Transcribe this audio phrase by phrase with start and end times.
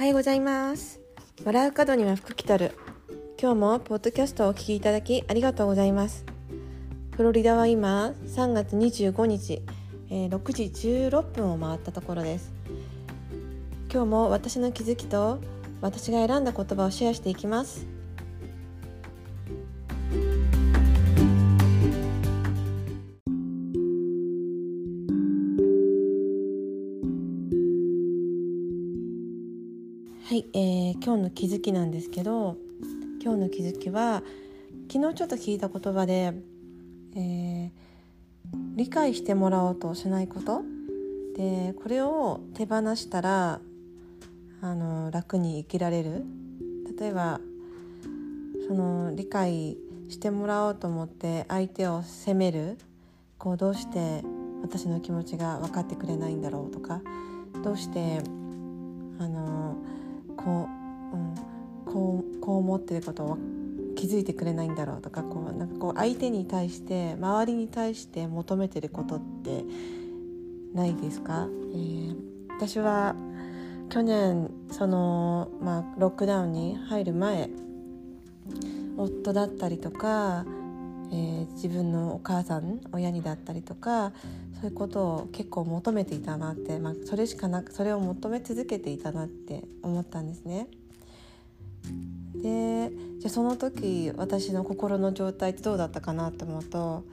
[0.00, 0.98] おはようございます。
[1.44, 2.74] 笑う角には福来たる。
[3.38, 6.24] 今日もポッドキャストをお聞きいただきありがとうございます。
[7.14, 9.60] フロリダは今3月25日、
[10.08, 10.62] えー、6時
[11.10, 12.50] 16分を回ったところです。
[13.92, 15.38] 今日も私の気づきと
[15.82, 17.86] 私が選んだ言葉をシェアしていきます。
[30.30, 32.56] はい、えー、今日の気づきなんですけど
[33.20, 34.22] 今日の気づきは
[34.88, 36.34] 昨日ちょっと聞いた言葉で、
[37.16, 37.70] えー、
[38.76, 40.62] 理解してもらおうとしないこと。
[41.36, 43.60] でこれを手放したら
[44.62, 46.24] あの楽に生きられる。
[46.96, 47.40] 例えば
[48.68, 49.78] その理解
[50.10, 52.78] してもらおうと思って相手を責める。
[53.36, 54.22] こうどうして
[54.62, 57.00] 私の気持ちが分かってくれないんだろうとか
[57.64, 58.22] どうして
[59.18, 59.59] あの
[60.42, 60.68] こ
[61.12, 63.38] う,、うん、こうこう思ってることを
[63.96, 69.64] 気づいてくれないんだろうとかこうなんかこう相手に対して周りに対して求めてることって
[70.74, 72.16] ないですか、えー、
[72.48, 73.14] 私は
[73.90, 77.50] 去年その、まあ、ロックダウンに入る前
[78.96, 80.44] 夫だったりとか、
[81.12, 84.12] えー、自分のお母さん親にだったりとか
[84.60, 90.68] そういうことを結構求めていたなって、まあ、それしかなくそれを求め続けていたなって思ったんですね。
[92.42, 97.04] でじゃあその時私の心の状態ってどうだったかなと思うと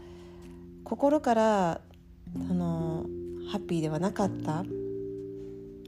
[0.83, 1.81] 心から
[2.47, 3.05] その
[3.49, 4.63] ハッピーではなかった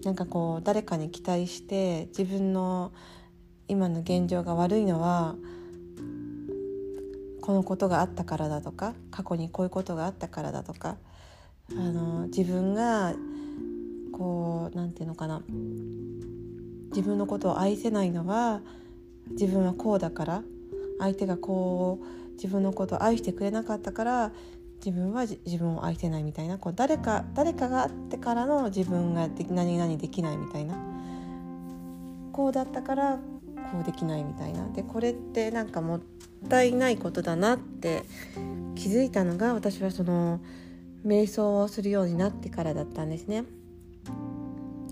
[0.03, 2.91] なんかこう誰かに期待して自分の
[3.67, 5.35] 今の現状が悪いのは
[7.41, 10.97] このことがあったからだとか過去にこういうことがあったからだとか
[11.71, 13.13] あの自分が
[14.11, 15.41] こうなんていうのかな
[16.89, 18.61] 自分のことを愛せないのは
[19.31, 20.43] 自分はこうだから
[20.99, 24.31] 相手がこう自分のことを愛してくれなかったから
[24.83, 30.75] 自分は自分を愛せないみたいなこう誰か誰かがあってからの自分がで何々できないみたいな
[32.31, 33.19] こうだったから
[33.71, 34.67] こうできないみたいな。
[34.69, 36.01] でこれってなんかもっ
[36.49, 38.03] たいないことだなって
[38.75, 40.39] 気づいたのが私はその
[41.05, 43.45] 瞑想をするようになってからだったんですね。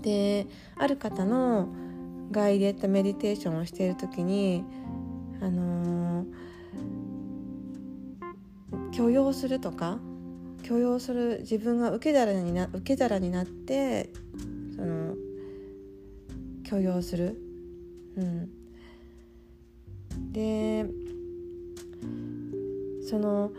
[0.02, 0.46] で
[0.76, 1.68] ある方の
[2.30, 4.64] ガイデッドメディテーションをしている時に
[5.40, 6.48] あのー
[8.98, 10.00] 許容するとか
[10.64, 14.10] 許容する自分が受け皿にな受け皿になって
[14.74, 15.14] その
[16.64, 17.40] 許容する、
[18.16, 18.50] うん、
[20.32, 20.86] で
[23.08, 23.52] その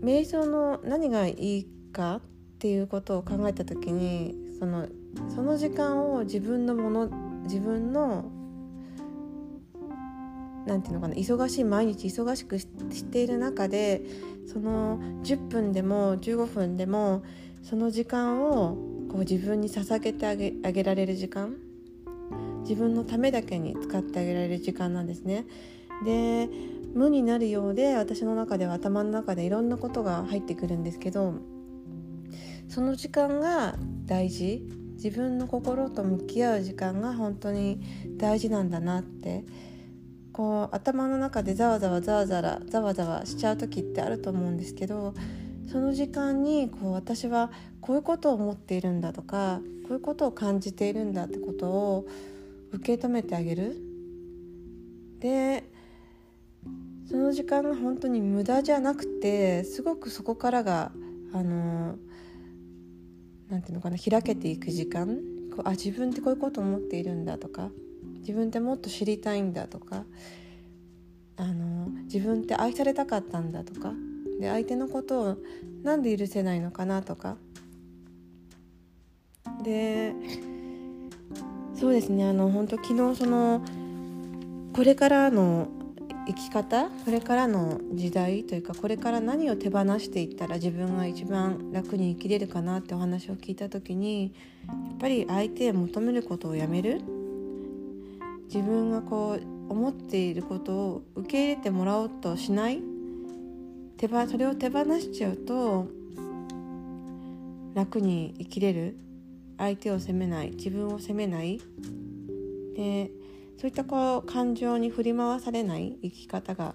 [0.00, 2.20] 瞑想の何がいいかっ
[2.58, 4.88] ていうことを考えた時にその
[5.34, 7.08] その時間を自分のもの
[7.44, 8.30] 自分の
[10.66, 12.68] なんていうのかな忙しい毎日忙しくし
[13.04, 14.02] ている中で
[14.46, 17.22] その10分でも15分でも
[17.62, 18.76] その時間を
[19.10, 21.56] こう自分に捧げてあげあげられる時間
[22.72, 25.44] 自分のためだけに使ってあげられる時間なんですね。
[26.06, 26.48] で
[26.94, 31.34] 無になるようで私の中では頭の中でいろんなことが入ってくるんですけど
[32.68, 37.82] その時間が大事自分の心と向き合う時間が本当に
[38.16, 39.44] 大事なんだなって
[40.32, 45.12] こう頭の中でざわざわざわざわざわざわしちゃう時ってあると思うんですけど
[45.70, 47.50] その時間にこう私は
[47.82, 52.06] こういうことを思っているんだとかこういうことを感じているんだってことを
[52.72, 53.76] 受け止めてあげる？
[55.20, 55.64] で
[57.08, 60.90] その時間が本当に無駄じゃなくてすごくそこからが
[61.32, 61.96] あの
[63.48, 65.18] なんていうのかな開けていく時間？
[65.54, 67.70] こうあ自分ってこういうこと思っているんだとか
[68.20, 70.04] 自分ってもっと知りたいんだとか
[71.36, 73.92] あの自分って愛されたかったんだとか
[74.40, 75.36] で相手のことを
[75.82, 77.36] なんで許せないのかなとか
[79.62, 80.14] で
[81.82, 82.28] そうですね。
[82.28, 83.60] あの本当昨日その
[84.72, 85.66] これからの
[86.28, 94.32] 生き方これからの時代というかこれから何を手放していったら自分が一番楽に生きれるかなってお話を聞いた時に
[94.68, 97.00] やっぱり相手へ求めることをやめる。
[98.44, 102.80] 自分がこう思っていることを受け入れてもらおうとしない。
[103.96, 105.88] 手ばそれを手放しちゃうと
[107.74, 108.96] 楽に生きれる。
[109.62, 111.60] 相手を責めない自分を責めない。
[112.74, 113.10] で
[113.58, 116.74] そういったこう感情に振り回されない生き方が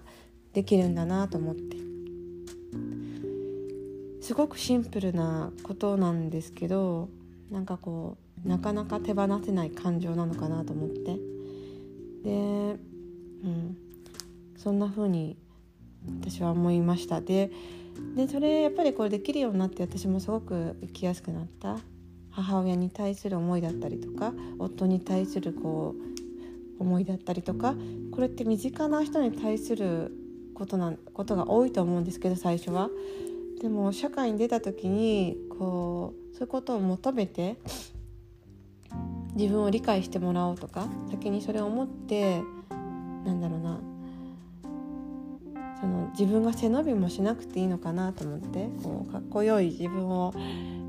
[0.54, 1.76] できるんだなと思って。
[4.22, 7.08] すごくシンプルなことなんですけど
[7.50, 11.18] なんかこうなかなか手放せない感情なのかなと思って。
[12.24, 12.30] で、
[13.44, 13.76] うん、
[14.56, 15.36] そんな風に
[16.22, 17.20] 私は思いました。
[17.20, 17.50] で
[18.16, 21.78] でそれやっぱりこれできるようになって私もすごく生きやすくなった。
[22.42, 25.94] 母親に対する思いだったりとか夫に対するこ
[26.78, 27.74] う思いだったりとか
[28.12, 30.12] これって身近な人に対する
[30.54, 32.90] ことなことが多いと思うんですけど最初は。
[33.60, 37.56] でも社会に出た時にこうそういうことを求めて
[39.34, 42.40] 自分を理解してもらおうとか先にそれを思って
[43.24, 43.80] なんだろうな
[45.80, 50.32] その自分が背伸びもしなくていいのかなと思ってこうかっこよい自分を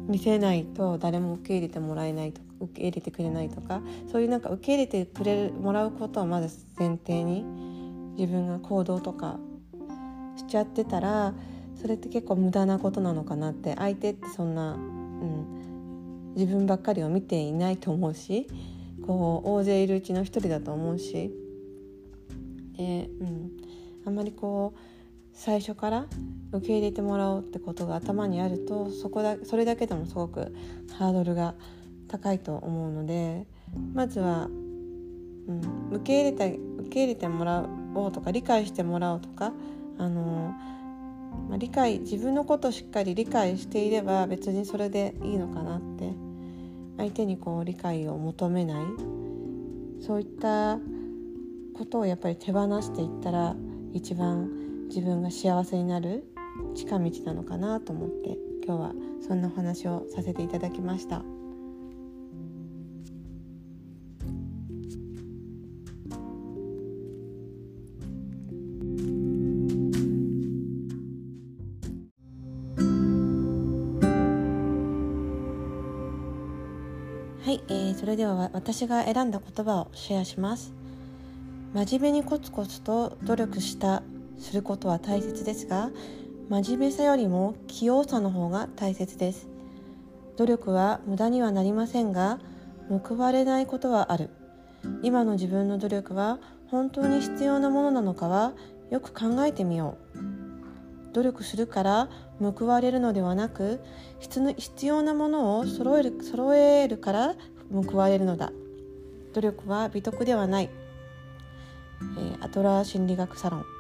[0.10, 7.44] 見せないと誰も受け入れてもらえないとか受け入れてくれないとかそういうなんか受け入れてくれもらうことをまず前提に
[8.18, 9.40] 自分が行動とか
[10.36, 11.34] しちゃってたら
[11.80, 18.48] それって結構無駄なことなのかなって相手ってそんな、うん、自分ばっかりを見ていないと思うし
[19.06, 21.32] こう大勢いるうちの一人だと思うし
[22.78, 23.52] で、うん、
[24.06, 24.80] あんまりこう
[25.40, 26.06] 最初から
[26.52, 30.54] 受け入れてもらおうってことが頭にあるとそこだそれだけでもすごく
[30.98, 31.56] ハードルが
[32.10, 33.48] 高いと思うので
[33.94, 37.66] まずは、うん、受け入れた受け入れてもら
[37.96, 39.54] おうとか理解してもらおうとか
[39.98, 40.54] あの
[41.48, 46.12] まあ、理解自分のことをしっかり理解していれば別にそれでいいのかなって
[46.98, 48.86] 相手にこう理解を求めない。
[50.02, 50.80] そういった
[51.74, 53.56] ことをやっぱり手放していったら
[53.94, 54.59] 一番
[54.90, 56.24] 自分が幸せになる
[56.76, 58.92] 近道なのかなと思って今日は
[59.26, 61.24] そんなお話をさせていただきました。
[77.46, 80.72] はい、えー、それでは私が選んだ言葉をシェアします
[81.74, 84.04] 真面目にコツコツと努力した
[84.40, 85.92] することは大切ですが
[86.50, 89.48] 真面目さよりも器用さの方が大切です。
[90.38, 92.40] 努力は無駄にはなりませんが
[92.90, 94.30] 報われないことはある。
[95.04, 96.40] 今の自分の努力は
[96.72, 98.54] 本当に必要なものなのかは
[98.90, 101.14] よく考えてみよう。
[101.14, 102.10] 努力するから
[102.40, 103.82] 報われるのではなく
[104.20, 107.36] 必要なものを揃える揃えるから
[107.72, 108.52] 報われるのだ。
[109.34, 110.70] 努力は美徳ではない、
[112.18, 113.79] えー、アトラー心理学サロン。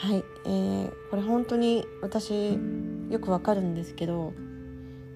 [0.00, 2.56] はい、えー、これ本当に私
[3.10, 4.32] よくわかるんですけど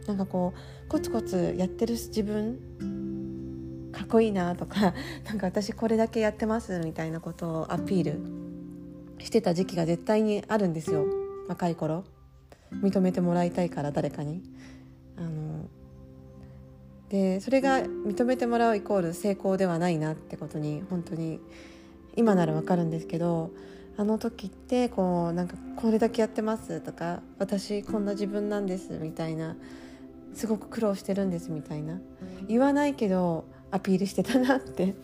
[0.08, 2.58] なんかこうコツコツやってる自分
[3.92, 4.92] かっこいいなとか
[5.24, 8.18] なんか私これだけやってますみたいなことをアピール
[9.24, 11.06] してた時期が絶対にあるんですよ。
[11.46, 12.02] 若い頃。
[12.72, 14.42] 認めてもらいたいから誰かに。
[15.16, 15.68] あの
[17.08, 21.38] でそれが認めてもらうイコール成功ではないなってことに本当に
[22.16, 23.52] 今ならわかるんですけど
[23.96, 29.56] あの時ってこうなんかこれだけやってますとか私こんな自分なんですみたいな
[30.34, 32.00] すごく苦労してるんですみたいな
[32.48, 34.94] 言わないけどアピールしてたなって。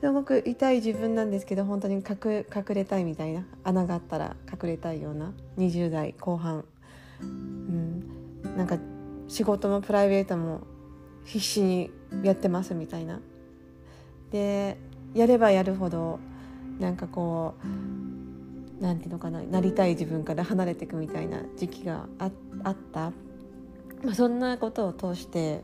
[0.00, 6.64] すごく痛い自分なんですけど本当に隠隠れたいみたいな穴があったら隠れたいような20代後半、
[7.20, 8.04] うん、
[8.56, 8.78] なんか
[9.26, 10.60] 仕事もプライベートも
[11.24, 11.90] 必死に
[12.22, 13.20] やってますみたいな。
[14.30, 14.76] で
[15.14, 16.20] やればやるほど
[16.78, 17.66] なんかこう
[18.80, 22.30] なんていうのかななりたい自分から離れていくみたいな時期があ
[22.62, 23.10] あった、
[24.04, 25.62] まあ、そんなことを通して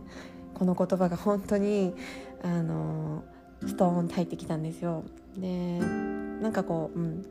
[0.55, 1.95] この言葉が本当に
[2.43, 3.25] あの
[3.67, 5.05] ストーンと入ってきたんですよ。
[5.39, 7.27] でなんかこう、うん、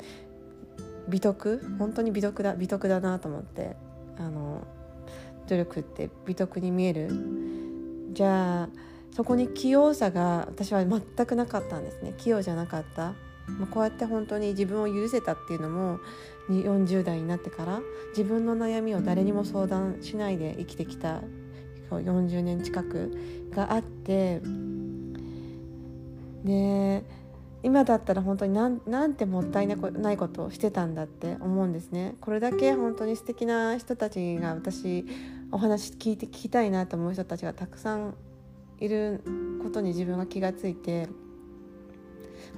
[1.10, 1.62] 美徳？
[1.78, 3.76] 本当に美徳だ美徳だなと思って
[4.18, 4.66] あの
[5.48, 7.10] 努力って美徳に見える？
[8.14, 8.70] じゃあ
[9.12, 12.14] そこに器用さが私は全くなかったんですね。
[12.18, 13.14] 器用じゃなかった、
[13.48, 16.00] まあ、こうやって本当に自分を許せたっていうのも
[16.50, 21.22] 40代になってから自分の悩みを誰にも相談しないで生きてきた
[21.90, 23.12] 40年近く
[23.52, 24.42] があって
[26.44, 27.04] で
[27.64, 32.16] 今だったら本当になんなんてもったいないことをしてたんだって思うんですね。
[32.20, 35.06] これだけ本当に素敵な人たちが私
[35.50, 38.16] お話聞いて聞きたいなと思う人たちがたくさん
[38.80, 39.22] いる
[39.64, 41.08] ことに自分が気がついて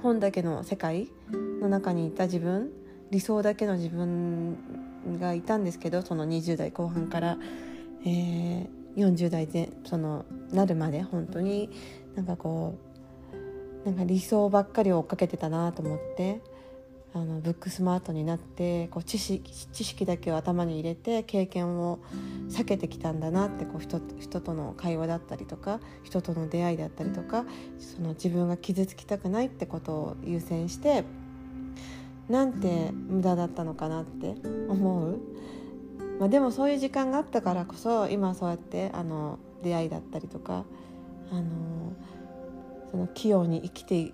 [0.02, 1.08] 本だけの世界
[1.60, 2.70] の中にいた自分
[3.10, 4.56] 理想だけの自分
[5.20, 7.38] がいたんですけどその20代後半から、
[8.04, 11.70] えー、40代でそのなるまで本当に
[12.14, 12.78] なんかこ
[13.84, 16.40] うなんか理想ばっかり追っかけてたなと思って。
[17.16, 21.98] あのブックスマートになってこう知識知識だけを頭に入れて経験を
[22.50, 27.46] 避けてきたんだなってこう人人との会話だったりとか人との出会いだったりとか
[27.78, 31.04] その自分が傷つきたくないってことを優先して
[32.28, 34.34] なんて無駄だったのかなって
[34.68, 35.18] 思う、
[36.20, 40.66] まあ、でもそういう時間があったからこそ今そうやってあの出会いだったりとか
[41.32, 41.94] あの
[42.90, 44.12] その器用に生きて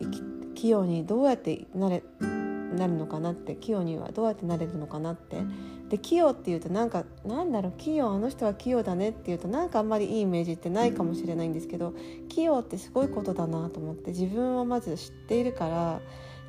[0.55, 2.05] 器用にどうやってなれ
[2.73, 5.43] なるのかなって器用にはどうやってなれるのかなって
[5.89, 11.95] で器用っていうとなんかなんだろう器用あの人は器用だねっていうとなんかあんまりいいイメージってないかもしれないんですけど
[12.29, 16.01] 器用ってすごいことだなと思って自分をまず知っているから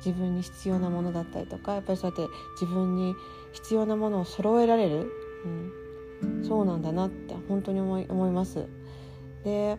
[0.04, 3.14] 自分に必要なものだったりとかやっぱりそうやって自分に
[3.52, 5.10] 必要なものを揃えられる、
[6.22, 8.66] うん、そうなんだなって本当に思い思います。
[9.44, 9.78] で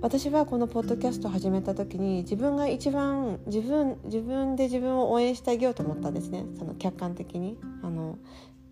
[0.00, 6.46] 私はこのポッドキャストを始めた時に自分が一番自分自分で自分を応援してあげようと思ったんですね。
[6.56, 7.58] その客観的に。
[7.82, 8.16] あの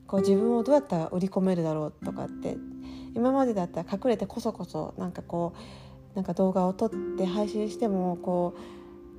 [0.07, 2.57] こう自分をどうやったら売り込めるだろうとかって。
[3.17, 5.55] 今までだったら隠れてこそこそなんかこ
[6.13, 8.61] うなんか動画を撮って配信してもこう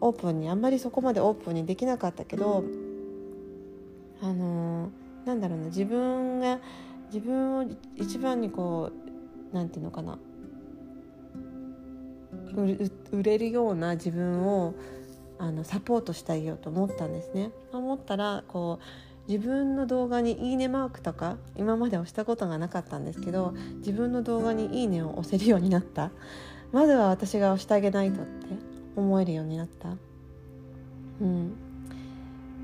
[0.01, 2.63] オープンにあんまりそこまでオープンにできなかったけど
[4.21, 4.91] あの
[5.25, 6.59] なんだろうな自分が
[7.07, 8.91] 自分を一番にこ
[9.51, 10.19] うなんていうのかな。
[12.61, 14.73] 売れるような自分を
[15.39, 17.51] あのサポートしてあげようと思ったんですね。
[17.71, 26.11] 思ったらこう自分の動画に「いいね」マークとか今まで押したことがなかったんですけど自分の動画に「いいね」を押せるようになった。
[26.71, 28.47] まずは私が押してあげないとって
[28.95, 29.89] 思えるようになった、
[31.21, 31.53] うん、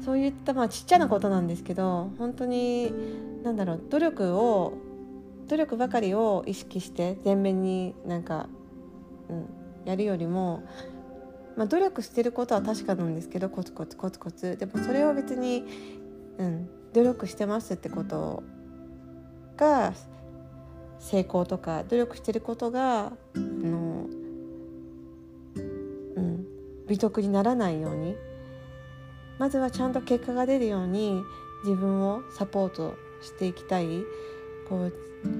[0.04, 2.92] そういったまあちっちゃなことなんですけど本当に
[3.44, 4.74] 何だろう努力を
[5.48, 8.48] 努力ばかりを意識して前面になんか、
[9.30, 9.46] うん、
[9.86, 10.63] やるよりも、
[11.56, 14.58] まあ、努力してることは確かなんですけどコツコツコツコツ。
[14.58, 15.66] でもそれを別に、
[16.38, 18.44] うん、努力してますってこと
[19.58, 19.94] が
[21.00, 24.08] 成功とか努力してることがあの、
[25.56, 26.46] うん、
[26.88, 28.16] 美徳にならないように
[29.38, 31.22] まずはちゃんと結果が出るように
[31.63, 34.04] 自分をサポートしていきたい
[34.70, 34.94] こう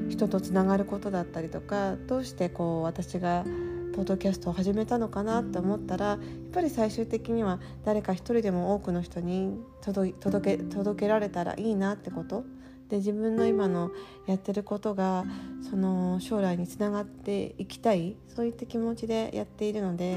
[0.09, 3.45] 人とつながることだったりとかどうしてこう私が
[3.93, 6.19] ポッドキャストを始めたのかなって思ったらやっ
[6.51, 10.13] ぱり最終的には誰か一人でも多くの人に届
[10.57, 12.43] け届けられたらいいなってこと
[12.89, 13.91] で自分の今の
[14.25, 15.25] やってることが
[15.69, 20.15] その将来につながっていきたいそういった気持ちでやっているので、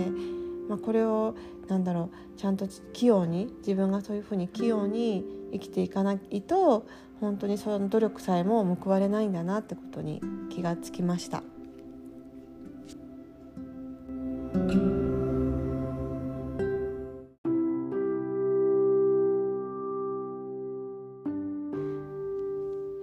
[0.68, 1.34] まあ、これを
[1.68, 6.86] 何だろうちゃんと器用に自分がそういうふうに器用に生きていかないと
[7.20, 11.42] 本当にその努力さえも報われないんだなってことに気がつきました。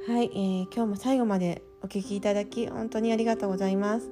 [0.05, 4.09] はい、えー、今日も最後までお聞きいただき本当にありがとうございます。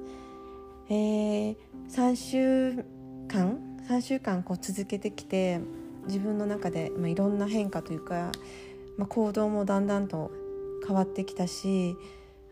[0.88, 1.56] えー、
[1.88, 2.84] 3週
[3.28, 3.58] 間
[3.88, 5.60] 3週間こう続けてきて
[6.06, 8.32] 自分の中で、まあ、いろんな変化というか、
[8.96, 10.30] まあ、行動もだんだんと
[10.86, 11.96] 変わってきたし、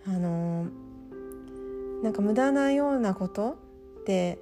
[0.07, 3.59] あのー、なんか無駄なようなこと
[4.01, 4.39] って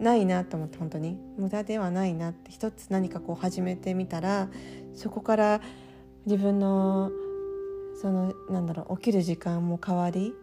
[0.00, 1.18] ないなと思って本当に。
[1.38, 4.48] 無駄ではないなって一つ何かこう始めてみたら
[4.94, 5.60] そこから
[6.26, 7.10] 自分の
[8.00, 10.34] そのなんだろう起きる時間も変わり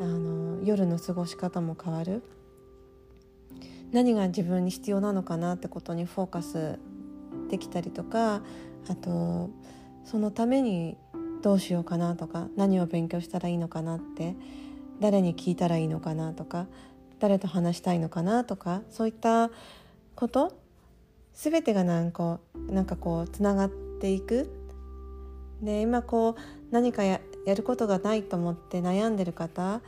[0.00, 2.22] あの夜の過ごし方も変わる。
[3.92, 6.78] 何が自分に必要なのかなってことにフォーカス
[7.50, 8.42] できたりとか
[8.88, 9.50] あと
[10.04, 10.96] そのために
[11.42, 14.34] どうしようかなとか何を勉強したらいいのかなって
[15.00, 16.68] 誰に聞いたらいいのかなとか
[17.22, 19.48] 誰と話したいのかなとかそういった
[20.16, 20.58] こと
[21.32, 24.50] 全てがなんかなんかこうつながっていく。
[25.62, 26.34] で今こう
[26.72, 27.20] 何かや
[27.56, 29.80] ることがないと思って悩んでる方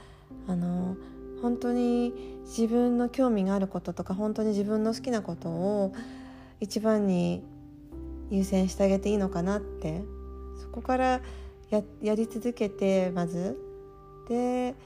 [0.46, 0.96] あの
[1.42, 2.14] 本当に
[2.44, 5.92] 自分の興味があることとか本当に自分の好きなことを
[6.60, 7.42] 一番に
[8.30, 10.04] 優先してあげていいのかなって
[10.62, 11.20] そこから
[11.70, 13.58] ややり続けてまず。
[14.28, 14.76] で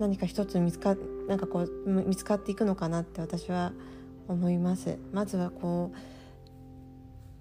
[0.00, 0.96] 何か一つ見つか
[1.28, 3.72] なんかこう見つかっていくのかなって私は
[4.26, 4.98] 思います。
[5.12, 5.96] まずはこう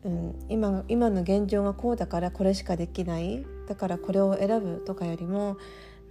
[0.01, 3.46] うん、今今の現状がこうだからこれしかできない。
[3.68, 5.58] だからこれを選ぶとかよりも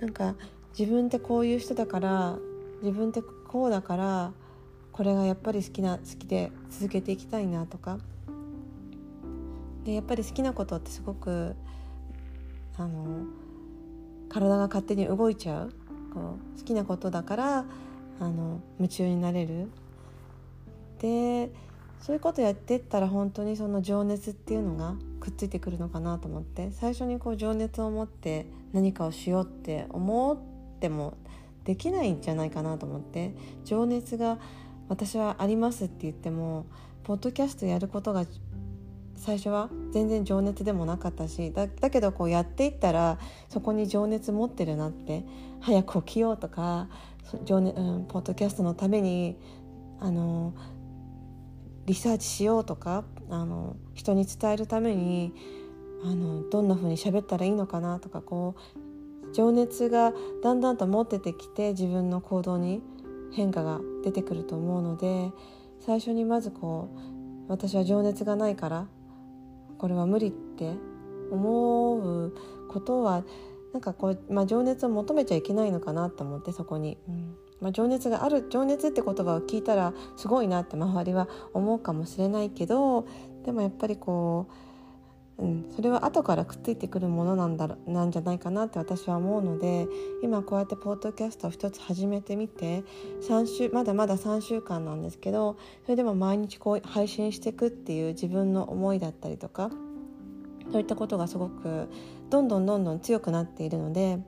[0.01, 0.35] なんか
[0.79, 2.39] 自分ってこういう人だから
[2.83, 4.33] 自分ってこうだから
[4.93, 7.99] これがやっぱり好きな好きで続けていきたいなとか。
[9.85, 11.57] でやっぱり好きなことってすごく
[12.77, 13.25] あの
[14.29, 15.73] 体が勝手に動いちゃう。
[16.13, 17.65] こう好きなことだから
[18.21, 19.69] あの夢中になれる。
[21.01, 21.51] で
[22.01, 30.39] そういうことやってったら本当にその情熱っていうのがくっついてくるのかなと思って最初にこう情熱を持って何かをしようって思っ
[30.81, 31.15] ても
[31.65, 33.35] できないんじゃないかなと思って
[33.65, 34.39] 情熱が
[34.89, 36.67] 私はありますって言っても
[37.05, 38.25] ポッドキャストやることが
[39.19, 45.25] 最初は全然情熱でもなかったしだだけどこうやっていったらそこに情熱持ってるなって
[45.61, 46.89] 早く起きようとか
[47.45, 49.37] 情熱、うん、ポッドキャストのために
[50.01, 50.55] あの
[51.87, 55.35] リサーチしようとかあの人に伝えるために
[56.05, 62.83] あのどんな風に喋ったらいいのかなとかこう情熱がだんだんと持っててきて自分の行動に
[63.33, 65.33] 変化が出てくると思うので
[65.81, 66.91] 最初にまずこ
[67.49, 68.87] う私は情熱がないから
[69.79, 70.75] これは無理って
[71.31, 72.35] 思う
[72.69, 73.25] ことは
[73.73, 77.37] なんかこう、まあ、情熱を求めちゃいけないのかなと思ってそこに、うん。
[77.61, 83.05] まあ、情熱がある情熱って言葉を聞いたらすごいなって周りは思うかもしれないけど
[83.45, 84.68] でもやっぱりこう、
[85.39, 89.87] うん、それは後からくっついてくるものなんだなんじゃないかなって私は思うので
[90.21, 92.83] 今こうやってポッドキャストを一つ始めてみて
[93.23, 99.71] 3週まだまだ3週間なんですけどそれでも毎日こう配信していくっていう自分の思いだったりとか
[100.73, 101.89] そういったことがすごく
[102.31, 104.19] どんどんどんどん強くなっているので、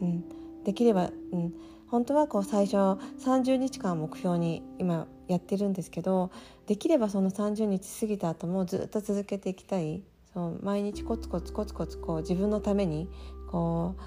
[0.00, 0.24] うん、
[0.64, 1.54] できれば、うん、
[1.86, 2.76] 本当はこう最初
[3.24, 6.32] 30日間目標に今やってるんですけど
[6.66, 10.02] できればその30日過ぎた後もずっと続けていきたい
[10.34, 13.08] そう毎日コツコツコツコツこう自分のために
[13.50, 14.02] こう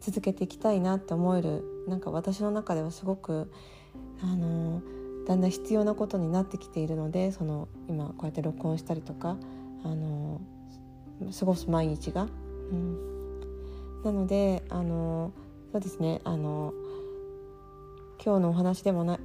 [0.00, 3.50] 続けていきたいなって思えるなんか私の中ではすごく
[4.22, 4.82] あの
[5.26, 9.36] だんだん必要なことになってきているのでその今こうやって録音したりとか
[9.84, 10.40] あの
[11.38, 12.26] 過ごす毎日が。
[12.70, 13.40] うん、
[14.04, 15.32] なのであの
[15.72, 16.72] そうですねあの
[18.24, 19.18] 今日のお話でもな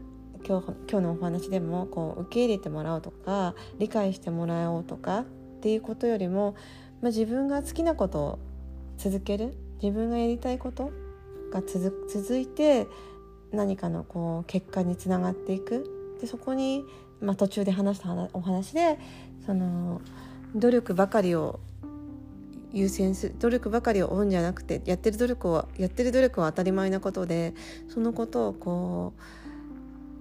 [0.47, 5.25] 今日今日のお話でもこう受け入れてもらおうとか理解してもらおうとか
[5.65, 6.53] っていうことよりも、
[7.01, 8.39] まあ、自分が好きなことを
[8.99, 9.57] 続ける。
[9.81, 10.91] 自分がやりたいこと
[11.51, 12.85] が続続いて
[13.51, 16.17] 何かのこう結果につながっていく。
[16.21, 16.85] でそこに、
[17.19, 18.99] まあ、途中で話したお話で
[19.43, 20.01] その
[20.55, 21.59] 努力ばかりを
[22.71, 27.55] 優先する努力ばかりを追うんじゃなくてやってる努力をやってる努力は当たり前なことで
[27.89, 29.13] そのことをこ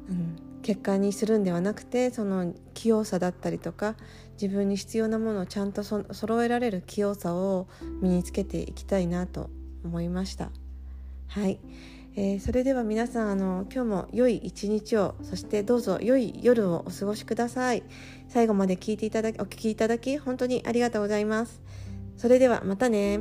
[0.08, 3.96] う、うん、結果にするんではなくてその器用さだったりとか
[4.40, 7.68] 自分に必要なものをちゃんとそ揃えられる器用さを
[8.00, 9.50] 身につけていきたいなと
[9.84, 10.50] 思いました。
[11.28, 11.60] はい、
[12.16, 17.82] えー、それでは皆さんあの今日も良い一日をそしてどうぞ良い夜をお過ごしください。
[18.28, 21.62] 最後まで聞いていただきお聞きいただき本当にありがとうございます。
[22.16, 23.20] それではまたね。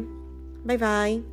[0.66, 1.33] バイバイ。